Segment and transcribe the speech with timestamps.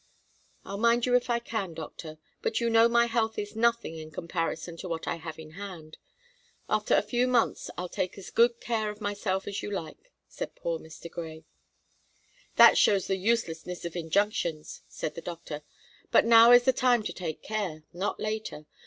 [0.65, 4.09] "I'll mind you if I can, doctor, but you know my health is nothing in
[4.09, 5.99] comparison to what I have in hand.
[6.67, 10.55] After a few months I'll take as good care of myself as you like," said
[10.55, 11.07] poor Mr.
[11.07, 11.45] Grey.
[12.55, 15.61] "That shows the uselessness of injunctions," said the doctor.
[16.09, 18.65] "But now is the time to take care, not later.